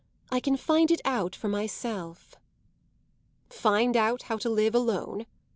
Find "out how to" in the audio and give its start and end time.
3.95-4.49